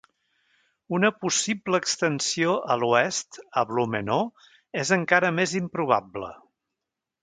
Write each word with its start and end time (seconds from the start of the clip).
Una 0.99 1.11
possible 1.25 1.81
extensió 1.83 2.57
a 2.75 2.79
l'oest 2.85 3.41
a 3.63 3.67
"Blumenau" 3.75 4.27
és 4.85 4.97
encara 5.01 5.35
més 5.41 5.59
improbable. 5.65 6.37